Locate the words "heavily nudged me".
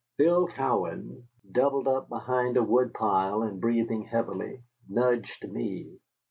4.01-5.99